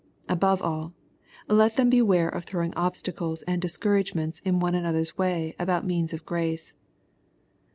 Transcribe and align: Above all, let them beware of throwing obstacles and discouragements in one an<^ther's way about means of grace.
Above 0.27 0.63
all, 0.63 0.93
let 1.47 1.75
them 1.75 1.87
beware 1.87 2.27
of 2.27 2.43
throwing 2.43 2.73
obstacles 2.73 3.43
and 3.43 3.61
discouragements 3.61 4.39
in 4.39 4.59
one 4.59 4.73
an<^ther's 4.73 5.15
way 5.15 5.55
about 5.59 5.85
means 5.85 6.11
of 6.11 6.25
grace. 6.25 6.73